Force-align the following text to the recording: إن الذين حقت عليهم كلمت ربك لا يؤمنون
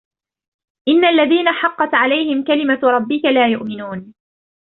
إن 0.87 1.05
الذين 1.05 1.49
حقت 1.51 1.89
عليهم 1.93 2.43
كلمت 2.43 2.83
ربك 2.83 3.25
لا 3.25 3.47
يؤمنون 3.47 4.13